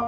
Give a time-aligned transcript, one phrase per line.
[0.00, 0.06] 嗨，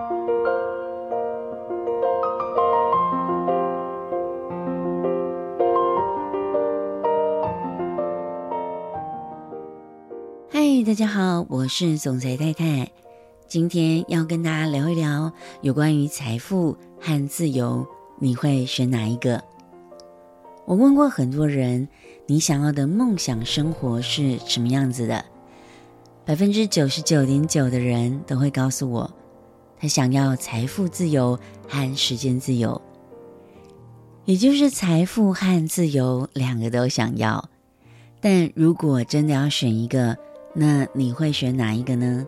[10.87, 12.91] 大家好，我是总裁太太。
[13.47, 15.31] 今天要跟大家聊一聊
[15.61, 17.87] 有关于财富和自由，
[18.19, 19.45] 你会选哪一个？
[20.65, 21.87] 我问过很多人，
[22.27, 25.23] 你想要的梦想生活是什么样子的？
[26.25, 29.13] 百分之九十九点九的人都会告诉我，
[29.83, 31.37] 他想要财富自由
[31.69, 32.81] 和时间自由，
[34.25, 37.51] 也就是财富和自由两个都想要。
[38.21, 40.17] 但如果真的要选一个，
[40.55, 42.25] 那你会选哪一个呢？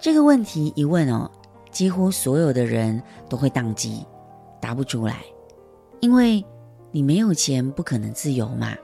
[0.00, 1.30] 这个问题一问哦，
[1.70, 4.02] 几乎所有的人都会宕机，
[4.62, 5.22] 答不出来，
[6.00, 6.42] 因为
[6.90, 8.74] 你没有钱，不可能自由嘛。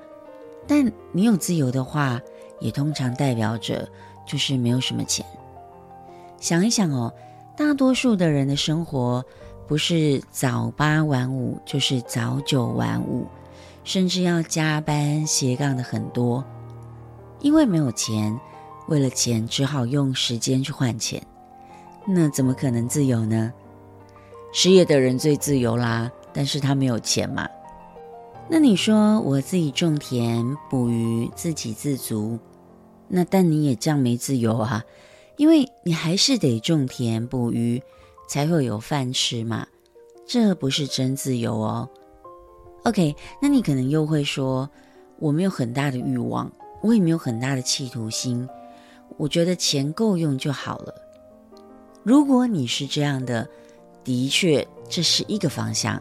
[0.67, 2.21] 但你有自由的话，
[2.61, 3.89] 也通常代表着
[4.27, 5.25] 就是没有什么钱。
[6.41, 7.13] 想一想哦，
[7.57, 9.25] 大多数的人的生活
[9.67, 13.27] 不是早八晚五，就是早九晚五，
[13.83, 16.45] 甚至要加班斜杠的很多。
[17.41, 18.39] 因为没有钱，
[18.89, 21.23] 为了钱只好用时间去换钱，
[22.07, 23.53] 那怎么可能自由呢？
[24.53, 27.49] 失业的人最自由啦，但是他没有钱嘛。
[28.49, 32.39] 那你说我自己种田、捕鱼，自给自足，
[33.09, 34.85] 那但你也这样没自由啊，
[35.37, 37.83] 因为你还是得种田、捕鱼，
[38.29, 39.67] 才会有饭吃嘛。
[40.27, 41.89] 这不是真自由哦。
[42.85, 44.69] OK，那你可能又会说，
[45.19, 46.51] 我没有很大的欲望。
[46.83, 48.47] 我也没有很大的企图心，
[49.17, 50.95] 我觉得钱够用就好了。
[52.03, 53.49] 如果你是这样的，
[54.05, 55.99] 的确这是一个方向，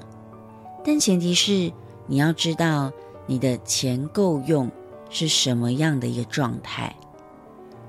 [0.84, 1.72] 但前提是
[2.06, 2.92] 你要知道
[3.26, 4.70] 你的钱够用
[5.10, 6.94] 是什么样的一个状态，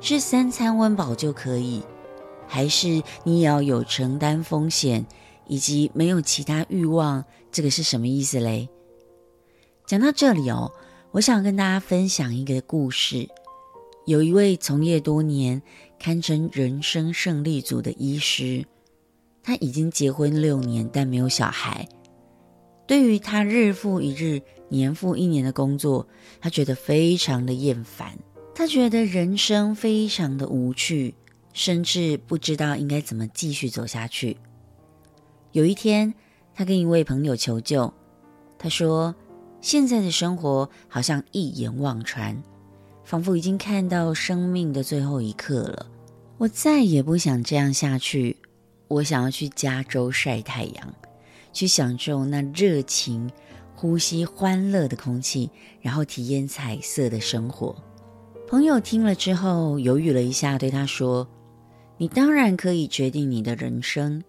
[0.04, 1.82] 是三餐温饱就可以，
[2.46, 5.06] 还是你也要有承担风险
[5.46, 7.24] 以及没有其他欲望？
[7.50, 8.68] 这个是什么意思嘞？
[9.86, 10.70] 讲到这里哦。
[11.12, 13.28] 我想跟大家分享一个故事。
[14.04, 15.62] 有一位从业多年、
[15.98, 18.66] 堪称人生胜利组的医师，
[19.42, 21.88] 他已经结婚六年，但没有小孩。
[22.86, 26.06] 对于他日复一日、年复一年的工作，
[26.40, 28.18] 他觉得非常的厌烦。
[28.54, 31.14] 他觉得人生非常的无趣，
[31.52, 34.36] 甚至不知道应该怎么继续走下去。
[35.50, 36.14] 有一天，
[36.54, 37.92] 他跟一位朋友求救，
[38.56, 39.12] 他说，
[39.60, 42.40] 现在的生活好像一眼望穿，
[43.04, 45.86] 仿佛已经看到生命的最后一刻了。
[46.38, 48.36] 我再也不想这样下去，
[48.86, 50.94] 我想要去加州晒太阳，
[51.52, 53.28] 去享受那热情、
[53.74, 55.50] 呼吸欢乐的空气，
[55.80, 57.74] 然后体验彩色的生活。
[58.46, 61.26] 朋友听了之后犹豫了一下，对他说
[61.98, 64.22] ：“你当然可以决定你的人生，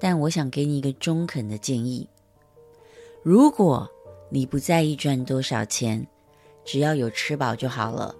[0.00, 2.08] 但我想给你一个中肯的建议，
[3.22, 3.88] 如果……”
[4.34, 6.06] 你不在意赚多少钱，
[6.64, 8.14] 只要有吃饱就好了。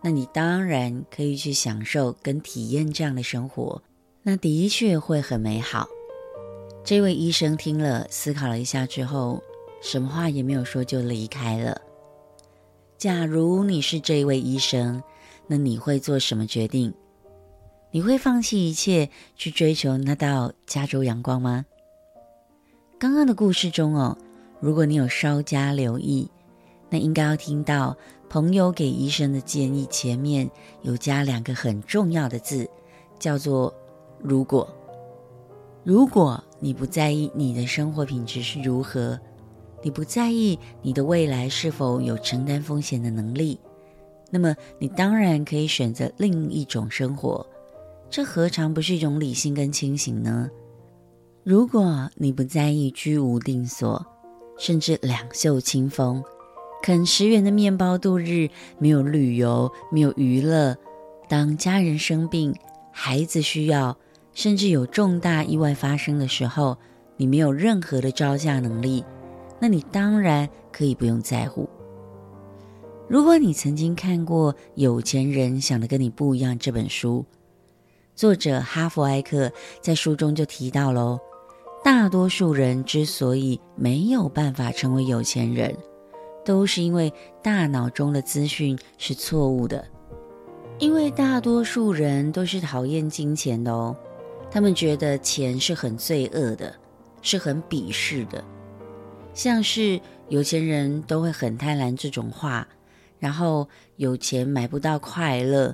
[0.00, 3.82] 那你当然可以去享受跟体验这样的生活，
[4.22, 5.88] 那的确会很美好。
[6.84, 9.42] 这位医生听了，思考了一下之后，
[9.82, 11.82] 什么话也没有说就离开了。
[12.98, 15.00] 假如你是这一位医生，
[15.46, 16.92] 那你会做什么决定？
[17.92, 21.64] 你会放弃一切去追求那道加州阳光吗？
[22.98, 24.18] 刚刚的故事中哦。
[24.58, 26.28] 如果你有稍加留意，
[26.90, 27.96] 那应该要听到
[28.28, 30.50] 朋友给医生的建议前面
[30.82, 32.68] 有加两个很重要的字，
[33.20, 33.72] 叫做
[34.20, 34.68] “如果”。
[35.84, 39.16] 如果你不在意你的生活品质是如何，
[39.82, 43.58] 你不在意你的未来是否有承担风险的能力，
[44.30, 47.46] 那么你当然可以选择另一种生活。
[48.10, 50.50] 这何尝不是一种理性跟清醒呢？
[51.44, 54.04] 如果你不在意居无定所，
[54.58, 56.22] 甚至两袖清风，
[56.82, 60.76] 啃十元的面包度日，没有旅游，没有娱乐。
[61.28, 62.54] 当家人生病、
[62.90, 63.96] 孩子需要，
[64.32, 66.76] 甚至有重大意外发生的时候，
[67.16, 69.04] 你没有任何的招架能力，
[69.58, 71.68] 那你当然可以不用在乎。
[73.08, 77.24] 如果你曾经看过《有钱人想的跟你不一样》这本书，
[78.14, 79.50] 作者哈佛艾克
[79.80, 81.18] 在书中就提到喽。
[81.84, 85.74] 大多数人之所以没有办法成为有钱人，
[86.44, 87.10] 都是因为
[87.42, 89.86] 大脑中的资讯是错误的。
[90.78, 93.96] 因为大多数人都是讨厌金钱的哦，
[94.50, 96.74] 他们觉得钱是很罪恶的，
[97.22, 98.44] 是很鄙视的。
[99.38, 102.66] 像是有钱人都会很贪婪这种话，
[103.20, 105.72] 然后有钱买不到快乐，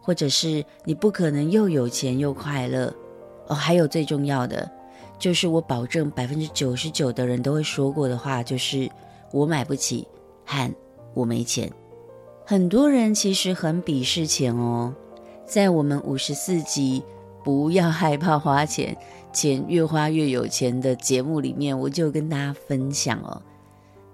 [0.00, 2.86] 或者是你不可能又有钱又快乐。
[3.46, 4.70] 哦，还有最重要的，
[5.18, 8.90] 就是我保证百分之九十九的人都会说过的话，就是
[9.32, 10.08] 我买不起，
[10.46, 10.74] 和
[11.12, 11.70] 我没钱。
[12.46, 14.94] 很多人其实很鄙视钱哦，
[15.44, 17.02] 在我们五十四集
[17.44, 18.96] 不要害怕花钱，
[19.32, 23.42] 钱越花越有钱的节目里面，我就跟大家分享哦，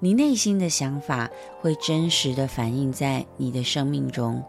[0.00, 1.30] 你内心的想法
[1.60, 4.42] 会真实的反映在你的生命中，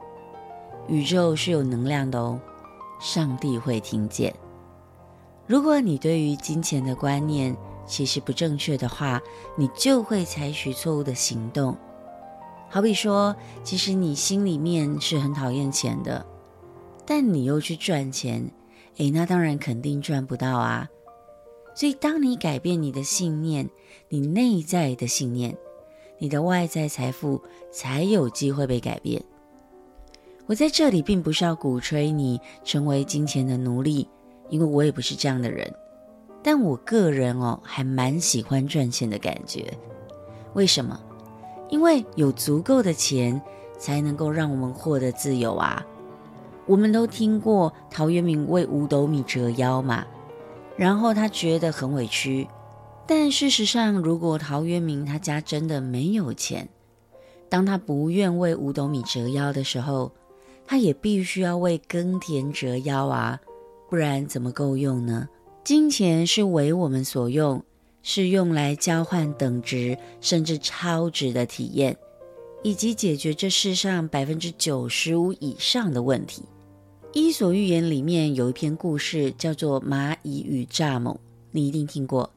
[0.88, 2.40] 宇宙是有能量的哦，
[3.00, 4.34] 上帝会听见。
[5.46, 7.56] 如果你对于金钱的观念
[7.86, 9.22] 其实不正确的话，
[9.56, 11.78] 你就会采取错误的行动。
[12.70, 16.26] 好比说，其实你心里面是很讨厌钱的，
[17.06, 18.50] 但你又去赚钱，
[18.98, 20.90] 诶，那当然肯定赚不到啊。
[21.74, 23.70] 所以，当你改变你的信念，
[24.10, 25.58] 你内在的信念，
[26.18, 27.42] 你的外在财富
[27.72, 29.24] 才有机会被改变。
[30.48, 34.08] 我在这里并不是要鼓吹你成为金钱的奴隶。
[34.50, 35.74] 因为我也不是这样的人，
[36.44, 39.74] 但我个人哦，还蛮喜欢赚钱的感觉。
[40.56, 41.00] 为什么？
[41.70, 43.42] 因为有足够的钱，
[43.80, 45.82] 才能够让我们获得自由啊！
[46.66, 50.06] 我们都听过陶渊明为五斗米折腰嘛，
[50.78, 52.48] 然后他觉得很委屈。
[53.08, 56.70] 但事实上，如果陶渊明他家真的没有钱，
[57.50, 60.12] 当他不愿为五斗米折腰的时候，
[60.66, 63.40] 他也必须要为耕田折腰啊！
[63.90, 65.28] 不然怎么够用呢？
[65.64, 67.62] 金钱是为我们所用，
[68.02, 71.98] 是用来交换等值甚至超值的体验，
[72.64, 76.44] 以及解决这世上百分之九十五以上的问题。
[77.14, 81.14] 《伊索寓言》里面有一篇故事叫做《蚂蚁与蚱蜢》，
[81.52, 82.30] 你一定听过。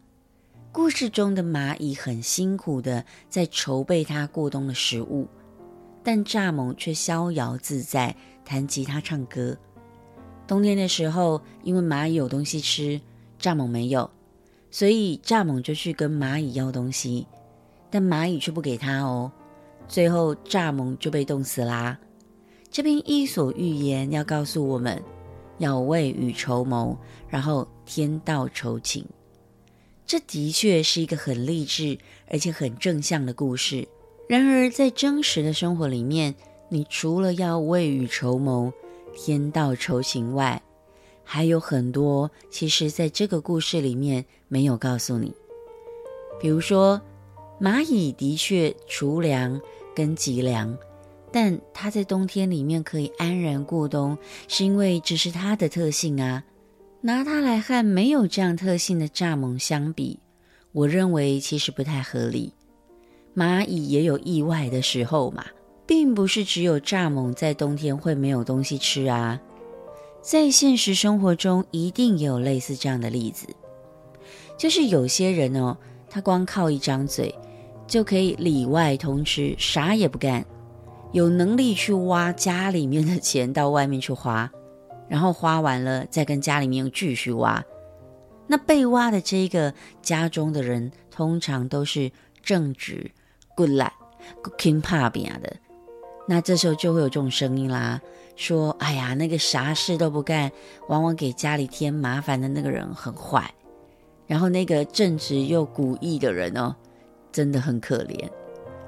[0.73, 5.29] 故事中的蚂蚁很辛苦地在筹备它过冬的食物，
[6.03, 9.57] 但蚱蜢却逍遥自在，弹吉他唱歌。
[10.49, 13.01] 冬天的时候，因为蚂蚁有东西吃，
[13.41, 14.11] 蚱蜢没有，
[14.71, 17.27] 所以蚱蜢就去跟蚂蚁要东西，
[17.89, 19.31] 但蚂蚁却不给他哦。
[19.89, 21.99] 最后，蚱蜢就被冻死啦。
[22.71, 25.01] 这篇《伊索寓言》要告诉我们，
[25.59, 26.97] 要未雨绸缪，
[27.29, 29.05] 然后天道酬勤。
[30.07, 31.99] 这的确是一个很励志
[32.29, 33.87] 而且很正向的故事。
[34.29, 36.35] 然而，在真实的生活里面，
[36.69, 38.73] 你除了要未雨绸缪，
[39.15, 40.61] 天道酬勤外，
[41.23, 45.33] 还有很多，其实在这个故事里面没有告诉你。
[46.41, 47.01] 比如说，
[47.61, 49.61] 蚂蚁的确储粮
[49.95, 50.77] 跟积粮，
[51.33, 54.17] 但它在冬天里面可以安然过冬，
[54.49, 56.45] 是因为这是它的特性啊。
[57.01, 60.19] 拿它来和没有这样特性的蚱蜢相比，
[60.73, 62.53] 我认为其实不太合理。
[63.37, 65.45] 蚂蚁也有意外的时候嘛。
[65.87, 69.39] 并不是只有蚱蜢在冬天会没有东西吃啊，
[70.23, 73.47] 在现实生活中一定也有类似这样的例子，
[74.57, 75.77] 就是有些人哦，
[76.15, 77.35] 他光靠一张嘴
[77.89, 80.45] 就可以里外通吃，啥也不干，
[81.11, 84.49] 有能力去挖家里面的钱到外面去花，
[85.09, 87.61] 然后花完了再跟家里面继续挖。
[88.47, 92.13] 那被挖的这个家中的人，通常都是
[92.45, 93.11] 正直、
[93.57, 93.91] good lad、
[94.41, 95.57] good king 怕扁的。
[96.29, 98.01] 那这时候就会有这种声音啦，
[98.37, 100.53] 说：“哎呀，那个啥事都不干，
[100.87, 103.53] 往往给家里添麻烦的那个人很坏，
[104.27, 106.75] 然后那个正直又古意的人哦，
[107.33, 108.29] 真的很可怜。”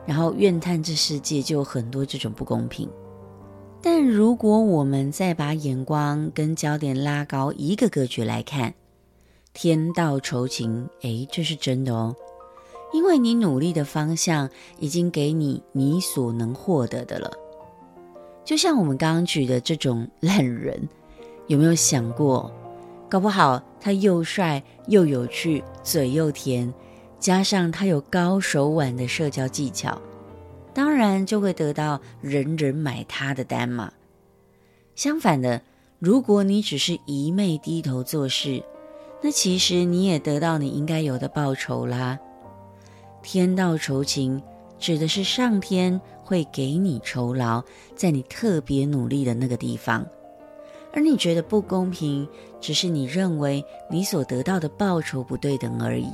[0.07, 2.89] 然后怨叹这世界就有很多这种不公平。
[3.83, 8.75] 但如果我们再把眼光跟焦点拉高一个格局来看，
[9.53, 12.15] 天道酬勤，诶，这是真的哦。
[12.93, 17.31] 因为你努力的方向已经给你你所能获得的了，
[18.45, 20.89] 就像我们刚刚举的这种烂人，
[21.49, 22.51] 有没有想过，
[23.09, 26.73] 搞不好他又帅又有趣，嘴又甜，
[27.21, 30.01] 加上他有高手腕的社交技巧，
[30.75, 33.93] 当然就会得到人人买他的单嘛。
[34.95, 35.63] 相反的，
[35.99, 38.63] 如果你只是一昧低头做事，
[39.23, 42.19] 那其实你也得到你应该有的报酬啦。
[43.23, 44.43] 天道酬勤，
[44.79, 47.63] 指的是上天会给你酬劳，
[47.95, 50.07] 在你特别努力的那个地方，
[50.97, 52.27] 而你觉得不公平，
[52.59, 56.11] 只是你认为你所得到的报酬不对等而已。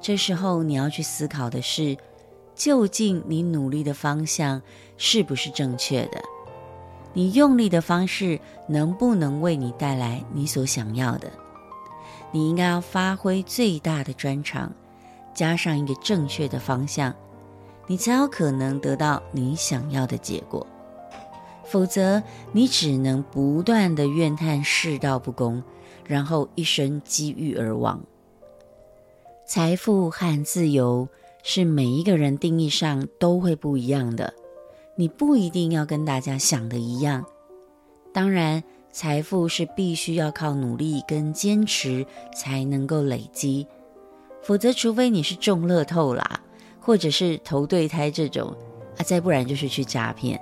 [0.00, 1.96] 这时候你要去思考的是，
[2.54, 4.62] 究竟你努力的方向
[4.96, 6.22] 是不是正确的？
[7.12, 11.28] 你用力的方式能不能为你带来你所想要的？
[12.30, 14.72] 你应该要发挥最大的专长。
[15.34, 17.12] 加上一个正确的方向，
[17.88, 20.64] 你才有可能得到你想要的结果。
[21.64, 25.62] 否则你只能不断地怨叹世道不公，
[26.06, 28.00] 然后一生积郁而亡。
[29.46, 31.08] 财富和自由
[31.42, 34.32] 是每一个人定义上都会不一样的，
[34.96, 37.24] 你不一定要跟大家想的一样。
[38.14, 43.66] 当然，财富是必须要靠努力跟坚持才能够累积，
[44.42, 46.40] 否则除非你是中乐透啦，
[46.78, 48.54] 或者是投对胎这种，
[48.96, 50.40] 啊，再不然就是去诈骗。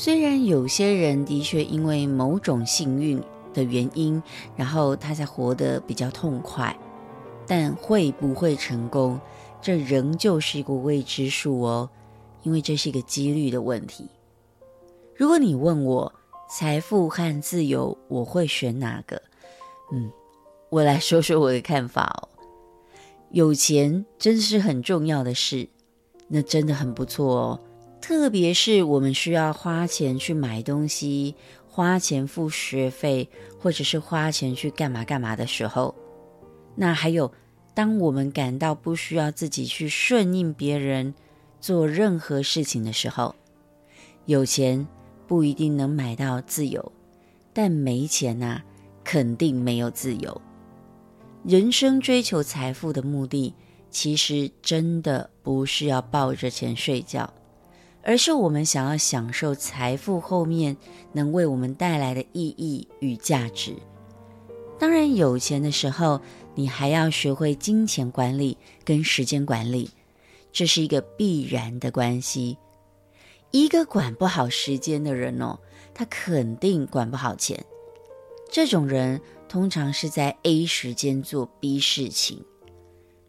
[0.00, 3.20] 虽然有些人的确因为某种幸运
[3.52, 4.22] 的原因，
[4.54, 6.78] 然后他才活得比较痛快。
[7.48, 9.20] 但会不会成功，
[9.60, 11.90] 这仍旧是一个未知数哦，
[12.44, 14.08] 因为这是一个几率的问题。
[15.16, 16.12] 如果你问我
[16.48, 19.20] 财富和自由，我会选哪个？
[19.92, 20.12] 嗯，
[20.70, 22.28] 我来说说我的看法哦。
[23.32, 25.68] 有钱真是很重要的事，
[26.28, 27.60] 那真的很不错哦。
[28.00, 31.34] 特别是我们需要花钱去买东西、
[31.68, 33.28] 花钱付学费，
[33.58, 35.94] 或者是花钱去干嘛干嘛的时候。
[36.74, 37.32] 那还有，
[37.74, 41.14] 当我们感到不需要自己去顺应别人
[41.60, 43.34] 做任何事情的时候，
[44.26, 44.86] 有钱
[45.26, 46.92] 不一定能买到自由，
[47.52, 48.62] 但没钱呐，
[49.04, 50.40] 肯定没有自由。
[51.44, 53.54] 人生追求财富的目的，
[53.90, 57.32] 其实真的不是要抱着钱睡觉，
[58.02, 60.76] 而是我们想要享受财富后面
[61.12, 63.74] 能为我们带来的意义与价值。
[64.78, 66.20] 当然，有钱的时候，
[66.54, 69.90] 你还要学会金钱管理跟时间管理，
[70.52, 72.56] 这是一个必然的关系。
[73.50, 75.58] 一个管不好时间的人哦，
[75.94, 77.64] 他肯定管不好钱。
[78.50, 82.44] 这种人通常是在 A 时间做 B 事情，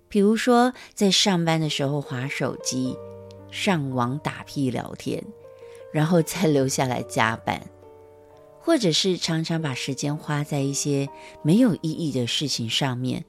[0.08, 2.96] 比如说在上班的时候划手机、
[3.52, 5.24] 上网打屁聊天，
[5.92, 7.62] 然后再留下来加班。
[8.62, 11.10] 或者是常常把时间花在一些
[11.42, 13.26] 没有意义的事情上面，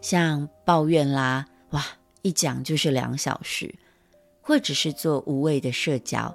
[0.00, 1.84] 像抱怨啦，哇，
[2.22, 3.68] 一讲就是两小时；
[4.40, 6.34] 或者是做无谓的社交，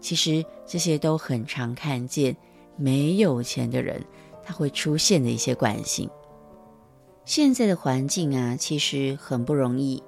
[0.00, 2.36] 其实这些都很常看见
[2.76, 4.04] 没有钱的人
[4.44, 6.08] 他会出现的一些惯性。
[7.24, 10.00] 现在的环境啊，其实很不容易，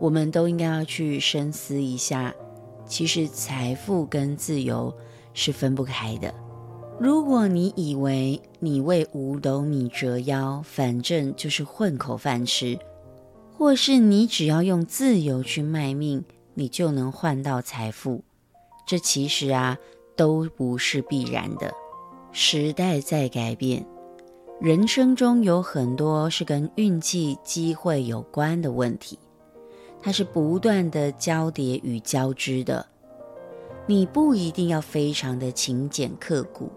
[0.00, 2.34] 我们都应该要去深思一下，
[2.86, 4.94] 其实财富跟自由
[5.34, 6.32] 是分不开的。
[7.00, 12.78] 如果你以为你为五斗米折腰，反正就是混口饭吃，
[13.56, 16.24] 或是你只要用自由去卖命，
[16.54, 18.22] 你就能换到财富，
[18.86, 19.78] 这其实啊
[20.16, 21.72] 都不是必然的。
[22.32, 23.86] 时代在改变，
[24.60, 29.18] 人生中有很多是跟运气、机会有关的问题，
[30.02, 32.86] 它是不断的交叠与交织的。
[33.86, 36.70] 你不一定要非常的勤俭刻苦。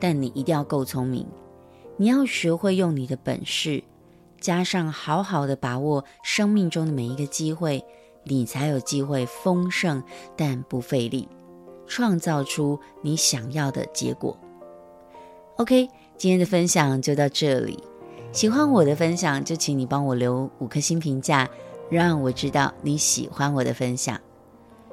[0.00, 1.24] 但你一定要够聪明，
[1.96, 3.84] 你要学会用你的本事，
[4.40, 7.84] 加上好好的把握生命中的每一个机会，
[8.24, 10.02] 你才有机会丰盛
[10.36, 11.28] 但不费力，
[11.86, 14.36] 创造出你想要的结果。
[15.58, 17.78] OK，今天的分享就到这里。
[18.32, 21.48] 喜欢我的分享，就请你帮我留五颗星评价，
[21.92, 24.18] 让我知道你喜欢我的分享。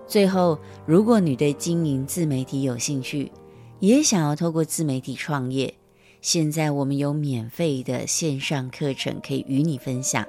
[0.05, 3.31] 最后，如果你对经营自媒体有兴趣，
[3.79, 5.73] 也想要透过自媒体创业，
[6.19, 10.27] 现在我们有免费的线上课程可以与你分享，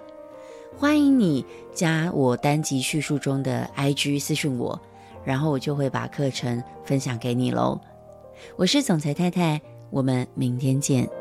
[0.76, 4.80] 欢迎你加我单集叙述中的 IG 私讯我，
[5.24, 7.80] 然后我就会把课程分享给你喽。
[8.54, 9.60] 我是总裁太太，
[9.90, 11.19] 我们明天见。